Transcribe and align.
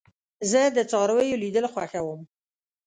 زه 0.51 0.61
د 0.75 0.77
څارويو 0.91 1.41
لیدل 1.43 1.65
خوښوم. 1.73 2.21